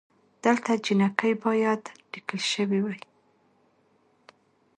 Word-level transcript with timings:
دلته 0.43 0.71
جینکۍ 0.83 1.33
بايد 1.43 1.83
ليکل 2.11 2.39
شوې 2.51 2.79
وئ 2.83 2.97